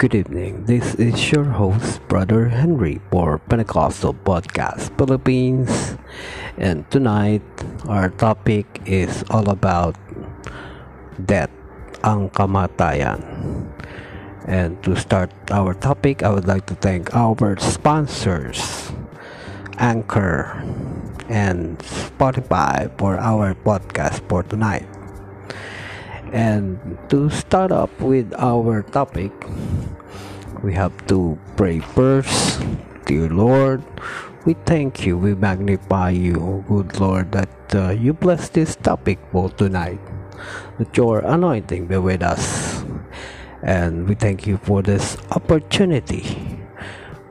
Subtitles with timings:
[0.00, 0.64] Good evening.
[0.64, 5.68] This is your host, Brother Henry, for Pentecostal Podcast Philippines.
[6.56, 7.44] And tonight,
[7.84, 10.00] our topic is all about
[11.20, 11.52] death,
[12.00, 13.20] ang kamatayan.
[14.48, 18.88] And to start our topic, I would like to thank our sponsors,
[19.76, 20.64] Anchor
[21.28, 24.88] and Spotify, for our podcast for tonight.
[26.32, 26.80] And
[27.10, 29.34] to start up with our topic,
[30.62, 32.62] we have to pray first.
[33.06, 33.82] Dear Lord,
[34.44, 39.50] we thank you, we magnify you, good Lord, that uh, you bless this topic for
[39.50, 40.00] tonight.
[40.78, 42.84] That your anointing be with us.
[43.62, 46.58] And we thank you for this opportunity.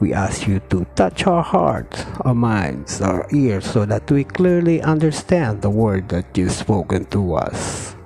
[0.00, 4.82] We ask you to touch our hearts, our minds, our ears, so that we clearly
[4.82, 7.96] understand the word that you've spoken to us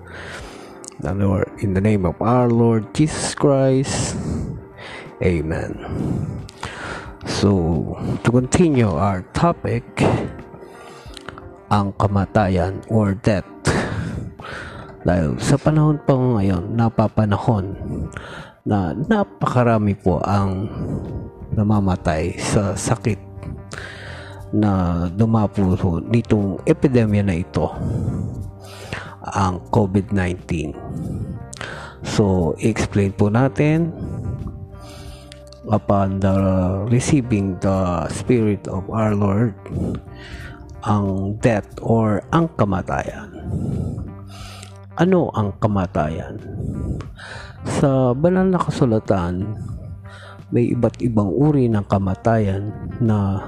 [1.01, 4.15] the Lord, in the name of our Lord Jesus Christ.
[5.21, 5.77] Amen.
[7.29, 7.53] So,
[8.25, 9.85] to continue our topic,
[11.69, 13.45] ang kamatayan or death.
[15.05, 17.77] Dahil sa panahon pa ngayon, napapanahon
[18.65, 20.73] na napakarami po ang
[21.53, 23.21] namamatay sa sakit
[24.57, 25.77] na dumapo
[26.09, 27.69] nitong epidemya na ito
[29.21, 30.73] ang COVID-19.
[32.09, 33.93] So, explain po natin
[35.71, 36.35] upon the
[36.91, 39.55] receiving the Spirit of our Lord
[40.83, 43.31] ang death or ang kamatayan.
[44.99, 46.37] Ano ang kamatayan?
[47.81, 49.55] Sa banal na kasulatan,
[50.51, 53.39] may iba't ibang uri ng kamatayan na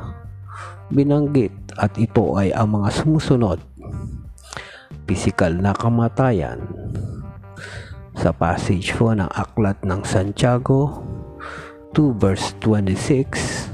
[0.95, 3.59] binanggit at ito ay ang mga sumusunod
[5.09, 6.63] pisikal na kamatayan.
[8.15, 11.03] Sa passage po ng Aklat ng Santiago
[11.95, 13.73] 2 verse 26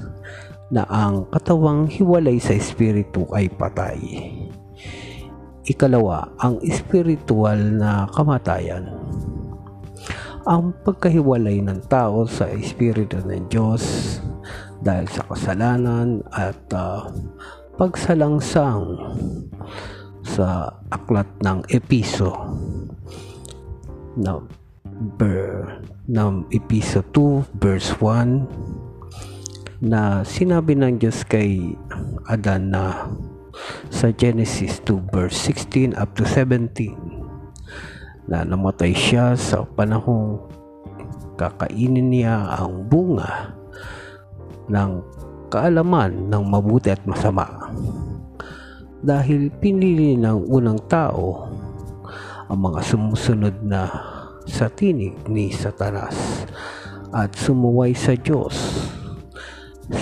[0.69, 3.99] na ang katawang hiwalay sa espiritu ay patay.
[5.69, 8.89] Ikalawa, ang espiritual na kamatayan.
[10.49, 13.85] Ang pagkahiwalay ng tao sa espiritu ng Diyos
[14.81, 17.05] dahil sa kasalanan at uh,
[17.77, 18.97] pagsalangsang
[20.25, 22.33] sa aklat ng Episo
[24.17, 24.41] na
[26.09, 31.79] ng Episo 2 verse 1 na sinabi ng Diyos kay
[32.27, 33.07] Adan na
[33.95, 36.99] sa Genesis 2 verse 16 up to 17
[38.27, 40.43] na namatay siya sa panahong
[41.39, 43.55] kakainin niya ang bunga
[44.67, 45.01] ng
[45.49, 47.71] kaalaman ng mabuti at masama.
[48.99, 51.47] Dahil pinili ng unang tao
[52.51, 53.87] ang mga sumusunod na
[54.49, 56.49] sa tinig ni Satanas
[57.13, 58.57] at sumuway sa Diyos.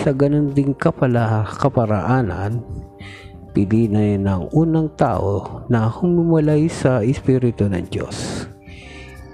[0.03, 2.63] Sa ganun ding kapala kaparaanan,
[3.51, 8.47] pili na ng unang tao na humiwalay sa Espiritu ng Diyos.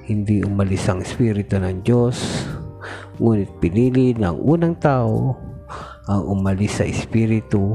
[0.09, 2.49] Hindi umalis ang Espiritu ng Diyos,
[3.21, 5.37] ngunit pinili ng unang tao
[6.11, 7.75] ang umalis sa Espiritu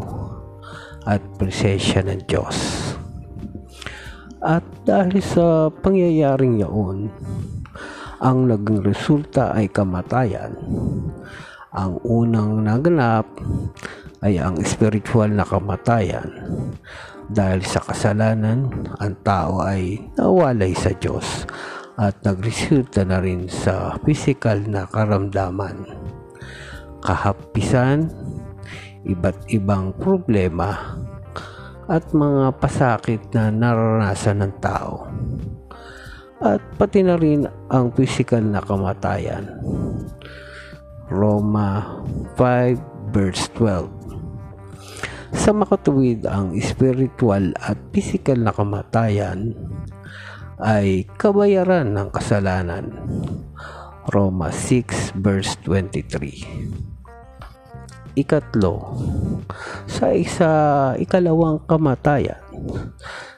[1.07, 2.86] at presensya ng Diyos.
[4.47, 7.11] At dahil sa pangyayaring yaon,
[8.23, 10.55] ang naging resulta ay kamatayan.
[11.75, 13.27] Ang unang naganap
[14.23, 16.31] ay ang spiritual na kamatayan.
[17.27, 18.71] Dahil sa kasalanan,
[19.03, 21.43] ang tao ay nawalay sa Diyos
[21.99, 25.91] at nagresulta na rin sa physical na karamdaman.
[27.03, 28.07] Kahapisan,
[29.03, 30.95] iba't ibang problema
[31.87, 35.07] at mga pasakit na naranasan ng tao
[36.37, 39.57] at pati na rin ang physical na kamatayan.
[41.07, 41.97] Roma
[42.35, 43.87] 5 verse 12
[45.33, 49.55] Sa makatuwid ang spiritual at physical na kamatayan
[50.61, 52.91] ay kabayaran ng kasalanan.
[54.11, 56.96] Roma 6 verse 23
[58.17, 58.97] Ikatlo,
[59.85, 60.49] sa isa
[60.97, 62.41] ikalawang kamatayan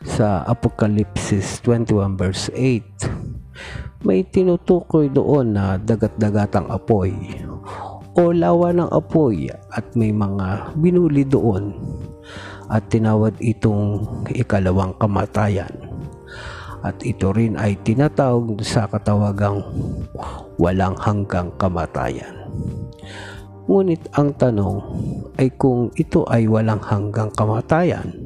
[0.08, 7.12] sa Apokalipsis 21 verse 8 may tinutukoy doon na dagat-dagatang apoy
[8.16, 11.76] o lawa ng apoy at may mga binuli doon
[12.72, 15.76] at tinawad itong ikalawang kamatayan
[16.88, 19.60] at ito rin ay tinatawag sa katawagang
[20.56, 22.39] walang hanggang kamatayan.
[23.70, 24.78] Ngunit ang tanong
[25.38, 28.18] ay kung ito ay walang hanggang kamatayan,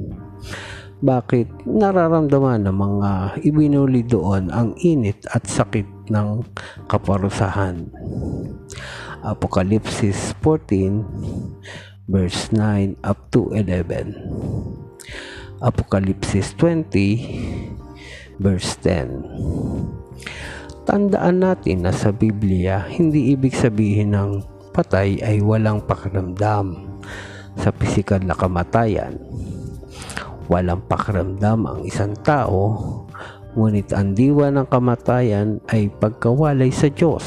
[1.04, 3.12] bakit nararamdaman ng mga
[3.44, 6.48] ibinuli doon ang init at sakit ng
[6.88, 7.92] kaparusahan.
[9.20, 11.04] Apokalipsis 14
[12.08, 14.16] verse 9 up to 11.
[15.60, 20.88] Apokalipsis 20 verse 10.
[20.88, 26.98] Tandaan natin na sa Biblia, hindi ibig sabihin ng patay ay walang pakiramdam
[27.54, 29.22] sa pisikal na kamatayan
[30.52, 32.76] Walang pakiramdam ang isang tao,
[33.56, 37.24] ngunit ang diwa ng kamatayan ay pagkawalay sa Diyos.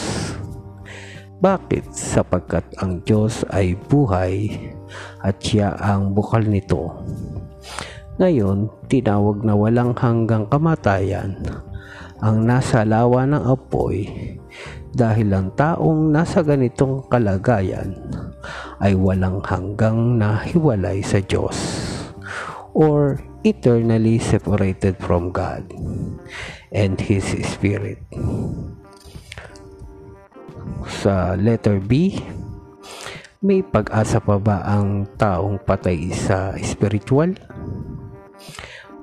[1.40, 1.96] Bakit?
[1.96, 4.52] Sapagkat ang Diyos ay buhay
[5.25, 6.92] at siya ang bukal nito.
[8.20, 11.40] Ngayon, tinawag na walang hanggang kamatayan
[12.24, 14.08] ang nasa lawa ng apoy
[14.96, 17.92] dahil ang taong nasa ganitong kalagayan
[18.80, 21.56] ay walang hanggang nahiwalay sa Diyos
[22.72, 25.68] or eternally separated from God
[26.72, 28.00] and His Spirit.
[30.88, 32.16] Sa letter B,
[33.44, 37.36] may pag-asa pa ba ang taong patay sa spiritual?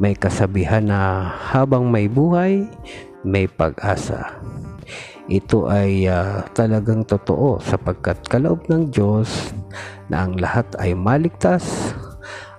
[0.01, 2.65] May kasabihan na habang may buhay,
[3.21, 4.41] may pag-asa.
[5.29, 9.53] Ito ay uh, talagang totoo sapagkat kaloob ng Diyos
[10.09, 11.93] na ang lahat ay maligtas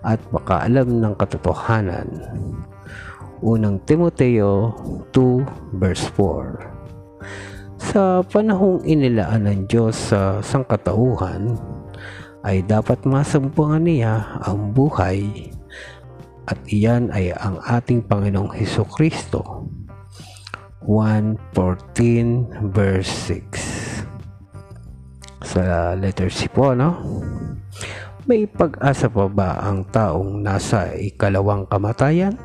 [0.07, 2.07] at makaalam ng katotohanan.
[3.43, 4.73] Unang Timoteo
[5.11, 11.59] 2 verse 4 Sa panahong inilaan ng Diyos sa sangkatauhan,
[12.45, 15.53] ay dapat masampungan niya ang buhay
[16.45, 19.69] at iyan ay ang ating Panginoong Heso Kristo.
[20.85, 24.05] 1.14 verse 6
[25.41, 27.01] Sa letter C po, no?
[28.29, 32.37] May pag-asa pa ba ang taong nasa ikalawang kamatayan?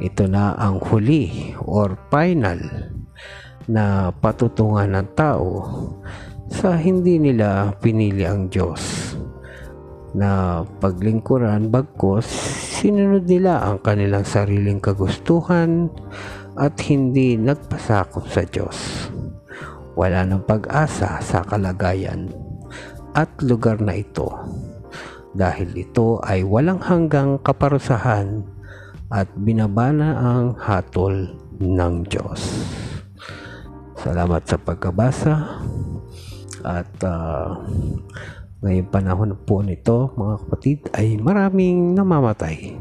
[0.00, 2.60] Ito na ang huli or final
[3.68, 5.48] na patutungan ng tao
[6.48, 9.11] sa hindi nila pinili ang Diyos
[10.12, 12.28] na paglingkuran bagkos
[12.80, 15.88] sinunod nila ang kanilang sariling kagustuhan
[16.56, 19.08] at hindi nagpasakop sa Diyos.
[19.96, 22.32] Wala ng pag-asa sa kalagayan
[23.12, 24.28] at lugar na ito
[25.32, 28.44] dahil ito ay walang hanggang kaparusahan
[29.12, 32.40] at binabana ang hatol ng Diyos.
[34.00, 35.62] Salamat sa pagkabasa
[36.64, 37.60] at uh,
[38.62, 42.78] ngayong panahon po nito mga kapatid ay maraming namamatay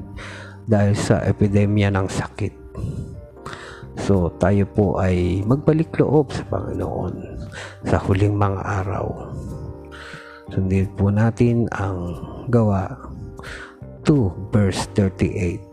[0.69, 2.53] dahil sa epidemya ng sakit.
[4.01, 7.13] So tayo po ay magbalik loob sa Panginoon
[7.85, 9.05] sa huling mga araw
[10.51, 12.19] Sundin po natin ang
[12.51, 12.91] gawa
[14.03, 15.63] 2 verse 38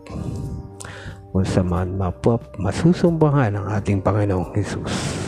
[1.35, 5.18] kung sa man mapop masusumbangan ng ating Panginoong Jesus.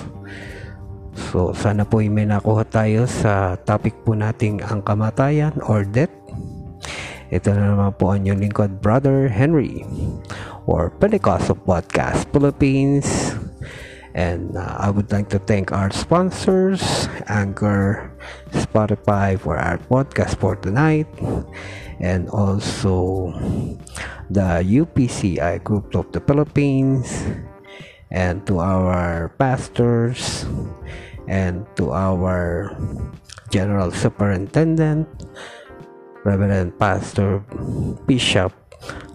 [1.31, 6.11] So sana po may nakuha tayo sa topic po nating ang kamatayan or death.
[7.31, 9.87] Ito na naman po ang inyong lingkod, Brother Henry
[10.67, 13.31] or Pentecostal Podcast Philippines.
[14.11, 16.83] And uh, I would like to thank our sponsors,
[17.31, 18.11] Anchor,
[18.51, 21.07] Spotify for our podcast for tonight,
[22.03, 23.31] and also
[24.27, 27.07] the UPCI Group of the Philippines,
[28.11, 30.43] and to our pastors,
[31.27, 32.71] and to our
[33.49, 35.07] General Superintendent,
[36.23, 37.43] Reverend Pastor
[38.07, 38.53] Bishop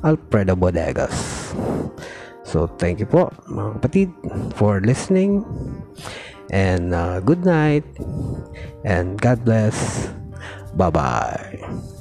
[0.04, 1.14] Alfredo Bodegas.
[2.46, 4.08] So, thank you po mga kapatid
[4.54, 5.42] for listening.
[6.50, 7.82] And uh, good night.
[8.86, 10.06] And God bless.
[10.78, 11.95] Bye-bye.